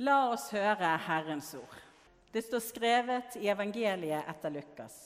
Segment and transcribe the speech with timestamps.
[0.00, 1.80] La oss høre Herrens ord.
[2.32, 4.96] Det står skrevet i evangeliet etter Lukas.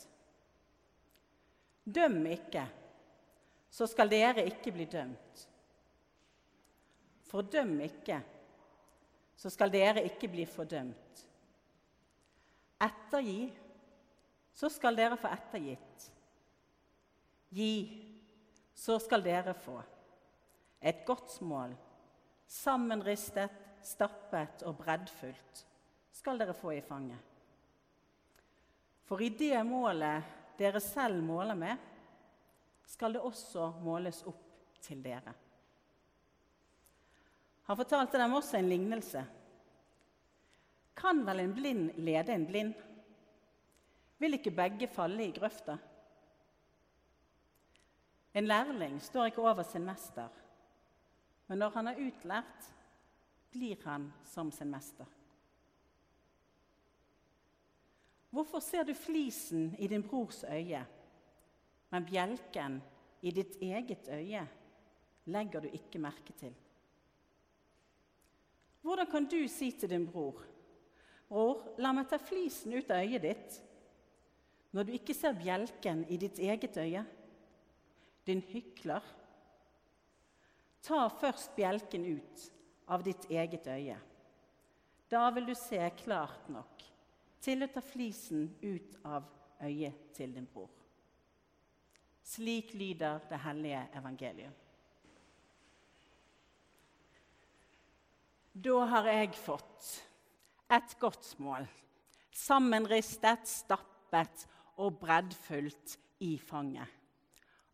[1.83, 2.63] Døm ikke,
[3.71, 5.43] så skal dere ikke bli dømt.
[7.27, 8.21] Fordøm ikke,
[9.37, 11.23] så skal dere ikke bli fordømt.
[12.87, 13.51] Ettergi,
[14.55, 16.09] så skal dere få ettergitt.
[17.51, 17.75] Gi,
[18.75, 19.81] så skal dere få.
[20.79, 21.75] Et godt mål,
[22.47, 25.63] sammenristet, stappet og breddfullt,
[26.17, 27.21] skal dere få i fanget.
[29.07, 30.27] For i det målet
[30.59, 31.77] dere selv måler med,
[32.87, 35.35] skal det også måles opp til dere.
[37.67, 39.23] Han fortalte dem også en lignelse.
[40.97, 42.75] Kan vel en blind lede en blind?
[44.19, 45.77] Vil ikke begge falle i grøfta?
[48.37, 50.29] En lærling står ikke over sin mester,
[51.49, 52.67] men når han er utlært,
[53.57, 55.07] blir han som sin mester.
[58.31, 60.83] Hvorfor ser du flisen i din brors øye,
[61.89, 62.81] men bjelken
[63.25, 64.43] i ditt eget øye
[65.33, 66.53] legger du ikke merke til?
[68.83, 70.43] Hvordan kan du si til din bror,
[71.29, 73.63] 'Bror, la meg ta flisen ut av øyet ditt',
[74.73, 77.03] når du ikke ser bjelken i ditt eget øye?
[78.27, 79.03] Din hykler.
[80.83, 82.53] Ta først bjelken ut
[82.87, 83.97] av ditt eget øye.
[85.11, 86.83] Da vil du se klart nok
[87.43, 89.27] til å ta flisen ut av
[89.63, 90.71] øyet til din bror.
[92.27, 94.63] Slik lyder det hellige evangeliet.
[98.57, 99.91] Da har jeg fått
[100.73, 101.67] et godt mål,
[102.33, 104.47] sammenristet, stappet
[104.81, 106.89] og breddfullt i fanget.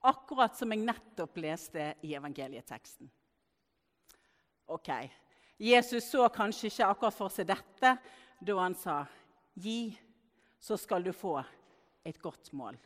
[0.02, 3.06] Akkurat som jeg nettopp leste i evangelieteksten.
[4.72, 4.88] Ok,
[5.60, 7.90] Jesus så kanskje ikke akkurat for seg dette
[8.42, 9.02] da han sa,
[9.52, 9.92] 'Gi,
[10.58, 11.36] så skal du få
[12.04, 12.78] et godt mål'.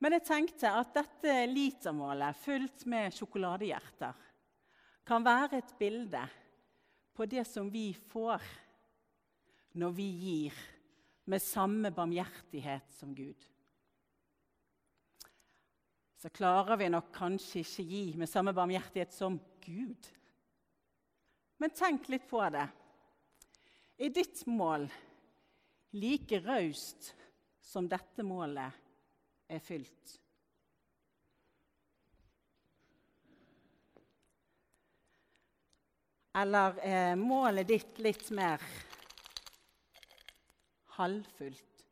[0.00, 4.24] Men jeg tenkte at dette litermålet fullt med sjokoladehjerter
[5.06, 6.22] kan være et bilde
[7.14, 8.42] på det som vi får
[9.78, 10.56] når vi gir
[11.28, 13.46] med samme barmhjertighet som Gud.
[16.18, 20.10] Så klarer vi nok kanskje ikke gi med samme barmhjertighet som Gud.
[21.62, 22.64] Men tenk litt på det.
[24.02, 24.88] Er ditt mål
[25.94, 27.12] like raust
[27.62, 28.80] som dette målet
[29.46, 30.16] er fylt?
[36.42, 38.66] Eller er målet ditt litt mer
[40.98, 41.86] halvfullt?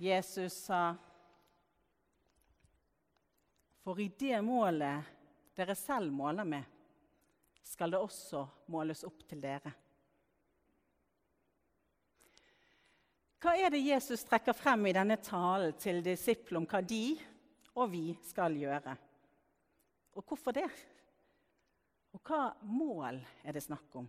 [0.00, 0.84] Jesus sa,
[3.82, 5.04] 'For i det målet
[5.56, 6.64] dere selv måler med,
[7.62, 9.74] skal det også måles opp til dere.'
[13.42, 17.18] Hva er det Jesus trekker frem i denne talen til disiplene om hva de
[17.74, 18.94] og vi skal gjøre?
[20.14, 20.68] Og hvorfor det?
[22.14, 24.06] Og hva mål er det snakk om?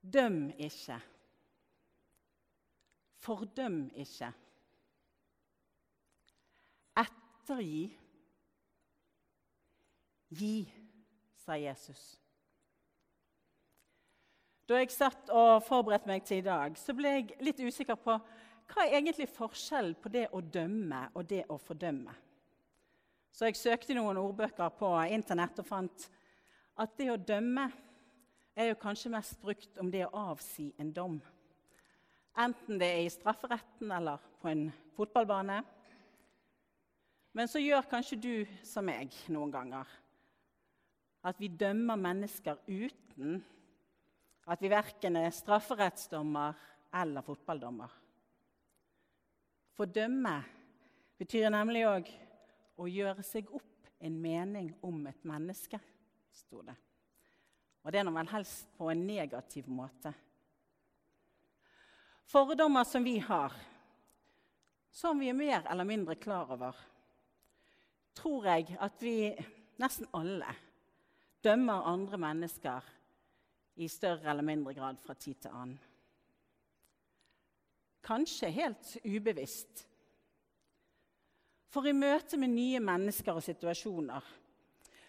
[0.00, 0.96] Døm ikke.
[3.20, 4.32] Fordøm ikke.
[7.48, 7.98] Ettergi.
[10.28, 10.68] Gi,
[11.40, 12.18] sa Jesus.
[14.68, 18.18] Da jeg satt og forberedte meg til i dag, så ble jeg litt usikker på
[18.68, 22.12] hva er egentlig forskjellen på det å dømme og det å fordømme.
[23.32, 26.06] Så jeg søkte noen ordbøker på Internett og fant
[26.76, 27.64] at det å dømme
[28.52, 31.16] er jo kanskje mest brukt om det å avsi en dom.
[32.36, 34.68] Enten det er i strafferetten eller på en
[35.00, 35.62] fotballbane.
[37.36, 38.34] Men så gjør kanskje du
[38.66, 39.86] som meg noen ganger.
[41.26, 43.40] At vi dømmer mennesker uten
[44.48, 46.56] at vi verken er strafferettsdommer
[46.96, 47.90] eller fotballdommer.
[49.76, 50.38] For dømme
[51.20, 52.08] betyr nemlig òg
[52.80, 55.80] å gjøre seg opp en mening om et menneske,
[56.32, 56.74] sto det.
[57.84, 60.12] Og det er nå vel helst på en negativ måte.
[62.28, 63.54] Fordommer som vi har,
[64.92, 66.76] som vi er mer eller mindre klar over,
[68.18, 69.30] tror jeg at vi
[69.78, 70.50] nesten alle
[71.44, 72.88] dømmer andre mennesker
[73.78, 75.78] i større eller mindre grad fra tid til annen.
[78.02, 79.84] Kanskje helt ubevisst.
[81.68, 84.34] For i møte med nye mennesker og situasjoner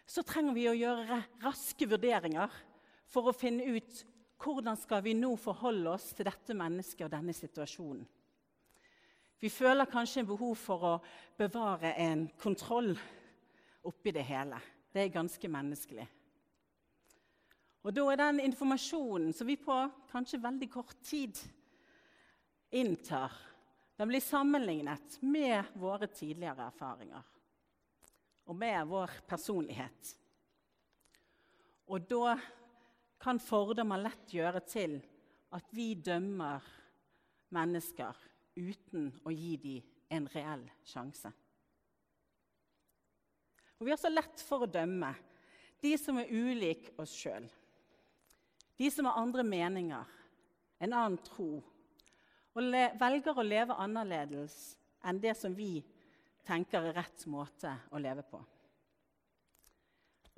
[0.10, 2.54] så trenger vi å gjøre raske vurderinger
[3.10, 4.04] for å finne ut
[4.40, 8.06] hvordan skal vi nå forholde oss til dette mennesket og denne situasjonen.
[9.40, 10.94] Vi føler kanskje en behov for å
[11.40, 12.92] bevare en kontroll
[13.88, 14.60] oppi det hele.
[14.92, 16.08] Det er ganske menneskelig.
[17.88, 19.78] Og da er den informasjonen som vi på
[20.12, 21.40] kanskje veldig kort tid
[22.76, 23.32] inntar,
[23.96, 27.24] den blir sammenlignet med våre tidligere erfaringer
[28.50, 30.12] og med vår personlighet.
[31.90, 32.36] Og da
[33.20, 34.98] kan fordommer lett gjøre til
[35.56, 36.64] at vi dømmer
[37.56, 41.32] mennesker uten å gi dem en reell sjanse.
[43.80, 45.14] Og vi har så lett for å dømme
[45.80, 47.46] de som er ulike oss sjøl.
[48.80, 50.16] De som har andre meninger,
[50.80, 51.60] en annen tro,
[52.56, 54.56] og velger å leve annerledes
[55.08, 55.80] enn det som vi
[56.48, 58.40] tenker er rett måte å leve på.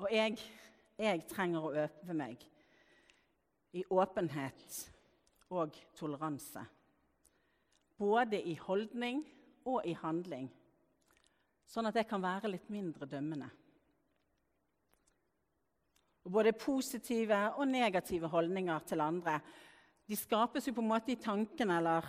[0.02, 0.38] Og jeg,
[0.98, 2.44] jeg trenger å øve meg
[3.78, 4.78] i åpenhet
[5.54, 6.64] og toleranse.
[8.02, 9.22] Både i holdning
[9.70, 10.48] og i handling,
[11.70, 13.50] sånn at jeg kan være litt mindre dømmende.
[16.26, 19.38] Og både positive og negative holdninger til andre
[20.10, 22.04] de skapes jo på en måte i tanken eller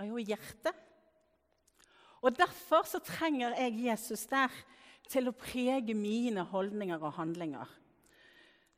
[0.00, 0.76] i hjertet.
[2.24, 4.54] Og Derfor så trenger jeg Jesus der
[5.10, 7.68] til å prege mine holdninger og handlinger.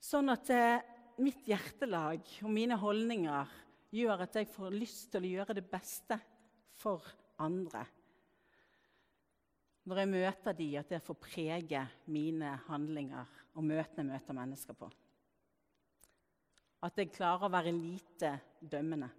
[0.03, 0.83] Sånn at eh,
[1.23, 3.51] mitt hjertelag og mine holdninger
[3.93, 6.19] gjør at jeg får lyst til å gjøre det beste
[6.81, 7.05] for
[7.43, 7.85] andre.
[9.83, 11.83] Når jeg møter de, at det får prege
[12.15, 14.89] mine handlinger og møtene jeg møter mennesker på.
[16.83, 19.11] At jeg klarer å være lite dømmende.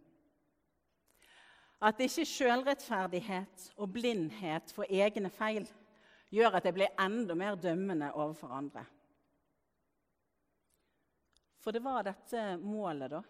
[1.84, 5.68] At ikke sjølrettferdighet og blindhet for egne feil
[6.34, 8.86] gjør at jeg blir enda mer dømmende overfor andre.
[11.64, 13.22] For det var dette målet, da.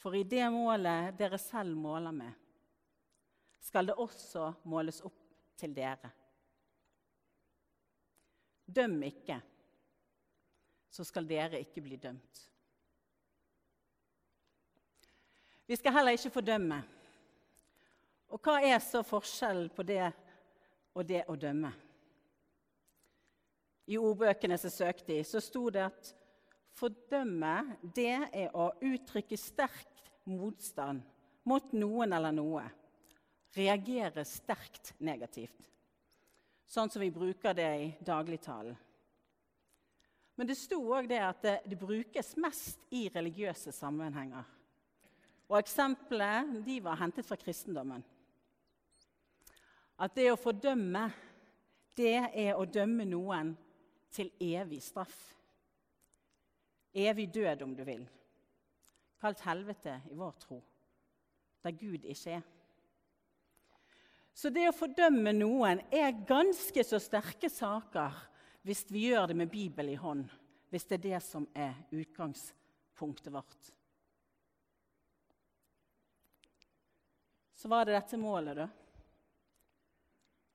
[0.00, 2.32] For i det målet dere selv måler med,
[3.60, 5.18] skal det også måles opp
[5.60, 6.08] til dere.
[8.64, 9.36] Døm ikke,
[10.90, 12.46] så skal dere ikke bli dømt.
[15.68, 16.80] Vi skal heller ikke fordømme.
[18.30, 20.06] Og hva er så forskjellen på det
[20.94, 21.70] og det å dømme?
[23.90, 26.10] I ordbøkene som søkte i, så sto det at
[26.80, 27.54] fordømme
[27.94, 31.02] det er å uttrykke sterk motstand
[31.48, 32.64] mot noen eller noe.
[33.56, 35.66] Reagere sterkt negativt.
[36.70, 38.76] Sånn som vi bruker det i dagligtalen.
[40.38, 44.46] Men det sto òg det at det, det, brukes mest i religiøse sammenhenger.
[45.50, 48.04] Og Eksemplene de var hentet fra kristendommen.
[50.00, 51.10] At det å fordømme,
[51.98, 53.52] det er å dømme noen
[54.14, 55.18] til evig straff.
[56.92, 58.06] Evig død, om du vil.
[59.20, 60.62] Kalt helvete i vår tro,
[61.62, 62.46] der Gud ikke er.
[64.32, 68.16] Så det å fordømme noen er ganske så sterke saker
[68.64, 70.24] hvis vi gjør det med Bibelen i hånd,
[70.70, 73.70] hvis det er det som er utgangspunktet vårt.
[77.60, 78.68] Så var det dette målet, da.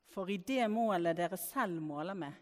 [0.09, 2.33] For i det målet dere selv måler med,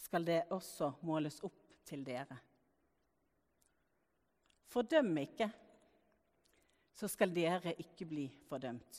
[0.00, 2.38] skal det også måles opp til dere.
[4.76, 5.46] Fordøm ikke,
[6.92, 8.98] så skal dere ikke bli fordømt.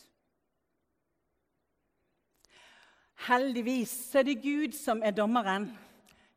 [3.28, 5.68] Heldigvis er det Gud som er dommeren.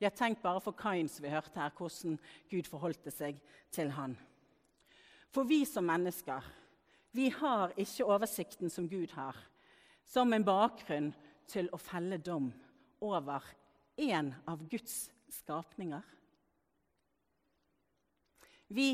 [0.01, 2.19] Jeg tenk bare for Kain, som vi hørte her, hvordan
[2.51, 3.39] Gud forholdte seg
[3.73, 4.13] til han.
[5.33, 6.45] For vi som mennesker,
[7.17, 9.39] vi har ikke oversikten som Gud har,
[10.05, 11.15] som en bakgrunn
[11.49, 12.51] til å felle dom
[13.01, 13.49] over
[13.97, 16.05] en av Guds skapninger.
[18.69, 18.91] Vi,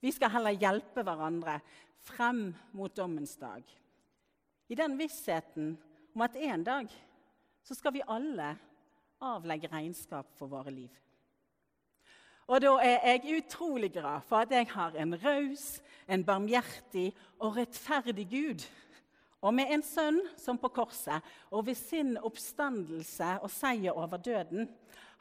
[0.00, 1.58] vi skal heller hjelpe hverandre
[2.06, 3.62] frem mot dommens dag.
[4.68, 5.74] I den vissheten
[6.14, 6.92] om at en dag
[7.64, 8.54] så skal vi alle
[9.20, 10.90] avlegge regnskap for våre liv.
[12.48, 17.58] Og da er jeg utrolig glad for at jeg har en raus, en barmhjertig og
[17.58, 18.64] rettferdig Gud
[19.38, 24.66] og med en sønn som på korset og ved sin oppstandelse og seier over døden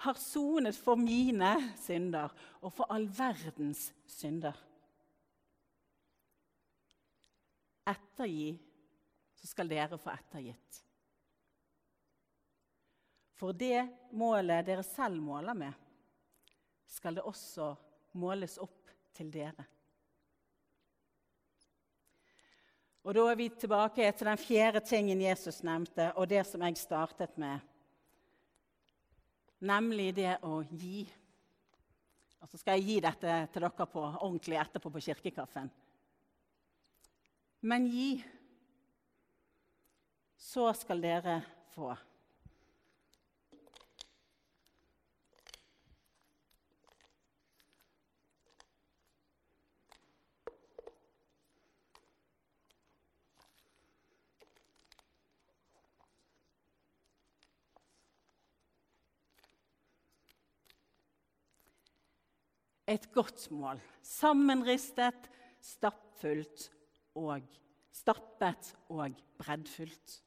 [0.02, 4.58] har sonet for mine synder og for all verdens synder.
[7.88, 8.52] Ettergi,
[9.38, 10.82] så skal dere få ettergitt.
[13.38, 13.86] For det
[14.18, 15.74] målet dere selv måler med,
[16.90, 17.76] skal det også
[18.18, 19.66] måles opp til dere.
[23.08, 26.76] Og Da er vi tilbake til den fjerde tingen Jesus nevnte, og det som jeg
[26.76, 27.62] startet med.
[29.64, 31.06] Nemlig det å gi.
[32.42, 35.72] Og så skal jeg gi dette til dere på ordentlig etterpå på kirkekaffen.
[37.62, 38.24] men gi,
[40.38, 41.42] så skal dere
[41.76, 41.96] få.
[62.88, 63.82] Et godt mål.
[64.02, 65.28] Sammenristet,
[65.62, 66.70] stappfullt
[67.20, 67.44] og
[67.92, 70.22] stappet og breddfullt.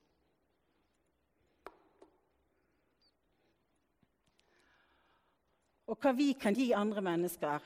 [5.90, 7.64] Og hva vi kan gi andre mennesker,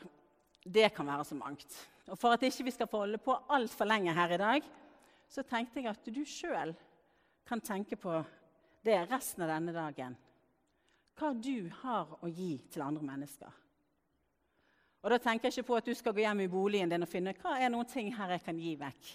[0.65, 1.75] det kan være så mangt.
[2.09, 4.71] Og For at ikke vi skal få holde på altfor lenge her i dag,
[5.29, 6.73] så tenkte jeg at du sjøl
[7.45, 8.23] kan tenke på
[8.85, 10.17] det resten av denne dagen.
[11.19, 13.64] Hva du har å gi til andre mennesker.
[15.05, 17.11] Og Da tenker jeg ikke på at du skal gå hjem i boligen din og
[17.11, 19.09] finne hva er noen ting her jeg kan gi vekk.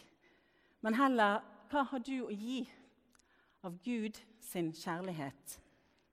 [0.86, 1.40] Men heller
[1.72, 2.60] hva har du å gi
[3.66, 5.56] av Gud sin kjærlighet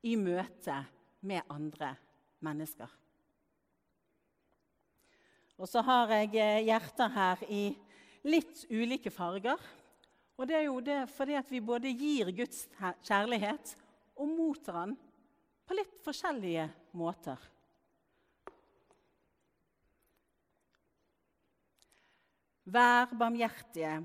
[0.09, 0.79] i møte
[1.21, 1.91] med andre
[2.41, 2.89] mennesker?
[5.61, 7.63] Og så har jeg eh, hjerter her i
[8.29, 9.61] litt ulike farger.
[10.37, 12.65] Og det er jo det fordi at vi både gir Guds
[13.05, 13.75] kjærlighet
[14.17, 14.97] og mottar den
[15.69, 16.65] på litt forskjellige
[16.97, 17.37] måter.
[22.67, 24.01] Vær barmhjertige,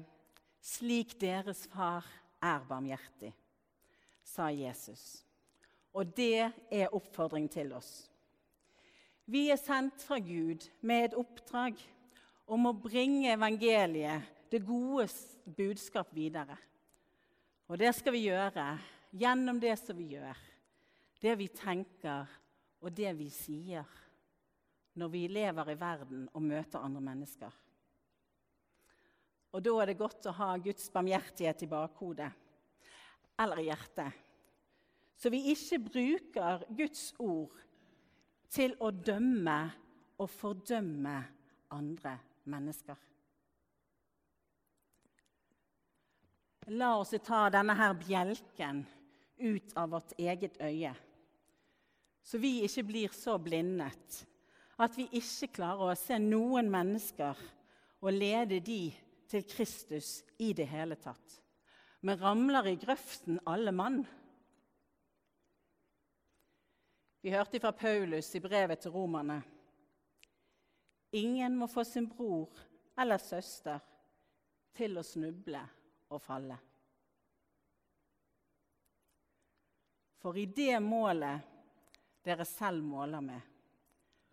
[0.61, 2.05] slik deres far
[2.37, 3.31] er barmhjertig,
[4.21, 5.23] sa Jesus.
[5.97, 7.89] Og det er oppfordring til oss.
[9.25, 11.81] Vi er sendt fra Gud med et oppdrag
[12.45, 15.07] om å bringe evangeliet, det gode
[15.57, 16.57] budskap, videre.
[17.71, 18.67] Og det skal vi gjøre
[19.15, 20.37] gjennom det som vi gjør,
[21.23, 22.29] det vi tenker
[22.81, 23.89] og det vi sier
[24.99, 27.53] når vi lever i verden og møter andre mennesker.
[29.51, 32.29] Og da er det godt å ha Guds barmhjertighet i bakhodet
[33.41, 34.17] eller i hjertet.
[35.17, 37.53] Så vi ikke bruker Guds ord
[38.51, 39.59] til å dømme
[40.21, 41.15] og fordømme
[41.73, 42.15] andre
[42.51, 42.97] mennesker.
[46.71, 48.83] La oss ta denne her bjelken
[49.41, 50.91] ut av vårt eget øye,
[52.21, 54.19] så vi ikke blir så blindet
[54.81, 57.39] at vi ikke klarer å se noen mennesker
[58.01, 58.83] og lede de
[59.31, 61.37] til Kristus i det hele tatt.
[62.01, 64.01] Vi ramler i grøften, alle mann.
[67.21, 69.37] Vi hørte fra Paulus i brevet til romerne.
[71.11, 72.49] Ingen må få sin bror
[72.99, 73.79] eller søster
[74.75, 75.61] til å snuble
[76.09, 76.57] og falle.
[80.21, 81.47] For i det målet
[82.25, 83.41] dere selv måler med,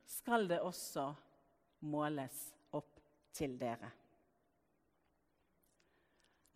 [0.09, 1.07] skal det også
[1.89, 2.43] måles
[2.77, 3.01] opp
[3.37, 3.91] til dere.